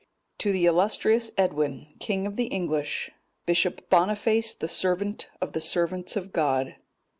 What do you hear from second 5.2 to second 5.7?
of the